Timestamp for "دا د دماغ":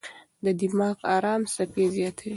0.43-0.97